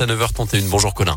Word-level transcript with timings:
À 0.00 0.06
9h31, 0.06 0.70
bonjour 0.70 0.92
Colin. 0.92 1.16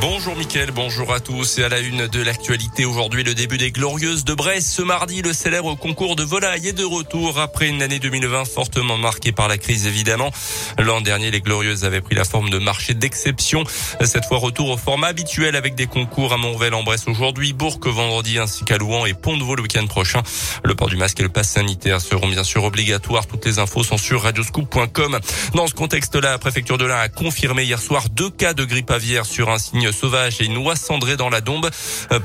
Bonjour 0.00 0.36
Mickaël, 0.36 0.70
bonjour 0.70 1.12
à 1.12 1.18
tous 1.18 1.58
et 1.58 1.64
à 1.64 1.68
la 1.68 1.80
une 1.80 2.06
de 2.06 2.22
l'actualité 2.22 2.84
aujourd'hui 2.84 3.24
le 3.24 3.34
début 3.34 3.58
des 3.58 3.72
Glorieuses 3.72 4.24
de 4.24 4.34
Brest. 4.34 4.68
Ce 4.68 4.82
mardi, 4.82 5.22
le 5.22 5.32
célèbre 5.32 5.74
concours 5.74 6.14
de 6.14 6.22
volaille 6.22 6.68
est 6.68 6.72
de 6.72 6.84
retour 6.84 7.40
après 7.40 7.68
une 7.68 7.82
année 7.82 7.98
2020 7.98 8.44
fortement 8.44 8.96
marquée 8.96 9.32
par 9.32 9.48
la 9.48 9.58
crise 9.58 9.86
évidemment. 9.86 10.30
L'an 10.78 11.00
dernier, 11.00 11.32
les 11.32 11.40
Glorieuses 11.40 11.84
avaient 11.84 12.00
pris 12.00 12.14
la 12.14 12.24
forme 12.24 12.50
de 12.50 12.58
marché 12.58 12.94
d'exception. 12.94 13.64
Cette 14.04 14.26
fois, 14.26 14.38
retour 14.38 14.70
au 14.70 14.76
format 14.76 15.08
habituel 15.08 15.56
avec 15.56 15.74
des 15.74 15.86
concours 15.86 16.32
à 16.32 16.36
Montrevel 16.36 16.74
en 16.74 16.84
Brest 16.84 17.08
aujourd'hui, 17.08 17.52
Bourg 17.52 17.80
vendredi 17.84 18.38
ainsi 18.38 18.64
qu'à 18.64 18.76
Louan 18.76 19.06
et 19.06 19.14
Pont-de-Vaux 19.14 19.56
le 19.56 19.62
week-end 19.62 19.86
prochain. 19.86 20.22
Le 20.62 20.74
port 20.76 20.88
du 20.88 20.96
masque 20.96 21.18
et 21.18 21.24
le 21.24 21.28
pass 21.28 21.48
sanitaire 21.48 22.00
seront 22.00 22.28
bien 22.28 22.44
sûr 22.44 22.62
obligatoires. 22.62 23.26
Toutes 23.26 23.46
les 23.46 23.58
infos 23.58 23.82
sont 23.82 23.98
sur 23.98 24.22
radioscoop.com. 24.22 25.18
Dans 25.54 25.66
ce 25.66 25.74
contexte-là, 25.74 26.30
la 26.30 26.38
préfecture 26.38 26.78
de 26.78 26.84
l'Ain 26.84 26.98
a 26.98 27.08
confirmé 27.08 27.64
hier 27.64 27.80
soir 27.80 28.08
deux 28.10 28.30
cas 28.30 28.52
de 28.52 28.64
grippe 28.64 28.90
aviaire 28.90 29.24
sur 29.26 29.48
un 29.50 29.58
signe 29.58 29.77
sauvage 29.92 30.40
et 30.40 30.44
une 30.44 30.56
oie 30.58 30.76
cendrée 30.76 31.16
dans 31.16 31.28
la 31.28 31.40
dombe. 31.40 31.70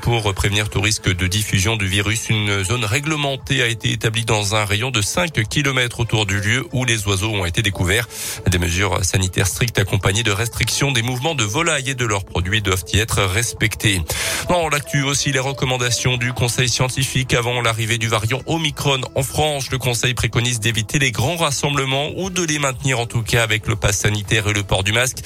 Pour 0.02 0.34
prévenir 0.34 0.70
tout 0.70 0.81
risque 0.81 1.13
de 1.13 1.27
diffusion 1.27 1.76
du 1.76 1.88
virus, 1.88 2.29
une 2.29 2.63
zone 2.63 2.85
réglementée 2.85 3.62
a 3.62 3.67
été 3.67 3.91
établie 3.91 4.26
dans 4.26 4.55
un 4.55 4.66
rayon 4.66 4.91
de 4.91 5.02
5 5.02 5.31
km 5.48 5.99
autour 5.99 6.26
du 6.26 6.39
lieu 6.39 6.66
où 6.71 6.85
les 6.85 7.07
oiseaux 7.07 7.31
ont 7.31 7.45
été 7.45 7.62
découverts. 7.62 8.07
Des 8.49 8.59
mesures 8.59 9.03
sanitaires 9.03 9.48
strictes 9.48 9.79
accompagnées 9.79 10.23
de 10.23 10.31
restrictions 10.31 10.91
des 10.91 11.02
mouvements 11.02 11.35
de 11.35 11.43
volailles 11.43 11.91
et 11.91 11.95
de 11.95 12.05
leurs 12.05 12.26
produits 12.26 12.62
doivent 12.62 12.84
y 12.93 12.98
être 12.98 13.21
respectés. 13.23 14.01
Dans 14.49 14.70
l'actu 14.70 15.04
aussi, 15.04 15.31
les 15.31 15.40
recommandations 15.40 16.17
du 16.17 16.34
Conseil 16.34 16.70
scientifique 16.70 17.34
avant 17.34 17.62
l'arrivée 17.62 17.98
du 17.98 18.07
variant 18.07 18.41
Omicron 18.45 19.01
en 19.15 19.23
France. 19.23 19.70
Le 19.71 19.77
Conseil 19.77 20.13
préconise 20.13 20.59
d'éviter 20.59 20.99
les 20.99 21.12
grands 21.12 21.38
rassemblements 21.38 22.12
ou 22.17 22.29
de 22.29 22.43
les 22.43 22.59
maintenir 22.59 22.99
en 22.99 23.05
tout 23.05 23.21
cas 23.21 23.43
avec 23.43 23.67
le 23.67 23.76
pass 23.76 23.99
sanitaire 23.99 24.48
et 24.48 24.54
le 24.54 24.63
port 24.63 24.84
du 24.84 24.91
masque. 24.91 25.20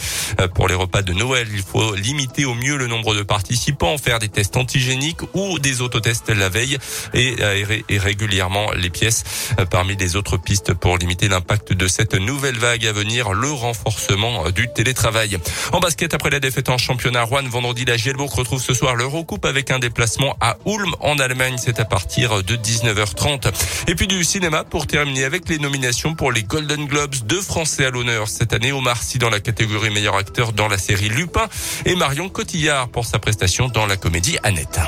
Pour 0.53 0.67
les 0.67 0.75
repas 0.75 1.01
de 1.01 1.13
Noël, 1.13 1.47
il 1.51 1.61
faut 1.61 1.95
limiter 1.95 2.16
au 2.45 2.55
mieux 2.55 2.77
le 2.77 2.87
nombre 2.87 3.15
de 3.15 3.21
participants, 3.21 3.97
faire 3.97 4.19
des 4.19 4.29
tests 4.29 4.57
antigéniques 4.57 5.21
ou 5.33 5.59
des 5.59 5.81
autotests 5.81 6.29
la 6.29 6.49
veille 6.49 6.77
et 7.13 7.41
aérer 7.43 7.85
régulièrement 7.89 8.71
les 8.73 8.89
pièces. 8.89 9.23
Parmi 9.69 9.95
les 9.95 10.15
autres 10.15 10.37
pistes 10.37 10.73
pour 10.73 10.97
limiter 10.97 11.27
l'impact 11.27 11.73
de 11.73 11.87
cette 11.87 12.15
nouvelle 12.15 12.57
vague 12.57 12.85
à 12.87 12.91
venir, 12.91 13.33
le 13.33 13.51
renforcement 13.51 14.49
du 14.49 14.67
télétravail. 14.73 15.37
En 15.73 15.79
basket, 15.79 16.13
après 16.13 16.29
la 16.29 16.39
défaite 16.39 16.69
en 16.69 16.77
championnat 16.77 17.23
Rouen, 17.23 17.43
vendredi, 17.49 17.85
la 17.85 17.97
Gielbourg 17.97 18.33
retrouve 18.33 18.61
ce 18.61 18.73
soir 18.73 18.95
l'Eurocoupe 18.95 19.45
avec 19.45 19.69
un 19.71 19.79
déplacement 19.79 20.35
à 20.41 20.57
Ulm 20.65 20.95
en 20.99 21.19
Allemagne. 21.19 21.57
C'est 21.57 21.79
à 21.79 21.85
partir 21.85 22.43
de 22.43 22.55
19h30. 22.55 23.51
Et 23.87 23.95
puis 23.95 24.07
du 24.07 24.23
cinéma 24.23 24.63
pour 24.63 24.87
terminer 24.87 25.23
avec 25.23 25.47
les 25.49 25.59
nominations 25.59 26.15
pour 26.15 26.31
les 26.31 26.43
Golden 26.43 26.85
Globes. 26.85 27.15
Deux 27.25 27.41
Français 27.41 27.85
à 27.85 27.89
l'honneur 27.89 28.27
cette 28.27 28.53
année. 28.53 28.71
Omar 28.71 29.01
Sy 29.01 29.19
dans 29.19 29.29
la 29.29 29.39
catégorie 29.39 29.91
meilleur 29.91 30.15
acteur 30.15 30.53
dans 30.53 30.67
la 30.67 30.77
série 30.77 31.09
Lupin 31.09 31.47
et 31.85 31.95
Marion 32.07 32.29
Cotillard 32.29 32.87
pour 32.87 33.03
sa 33.03 33.19
prestation 33.19 33.67
dans 33.67 33.85
la 33.85 33.97
comédie 33.97 34.37
Annette. 34.41 34.79